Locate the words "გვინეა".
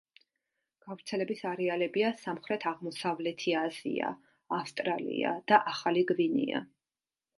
6.15-6.65